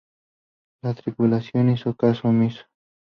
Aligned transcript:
La 0.81 0.95
tripulación 0.95 1.69
hizo 1.69 1.95
caso 1.95 2.27
omiso. 2.29 2.63